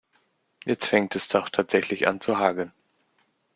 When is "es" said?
1.15-1.27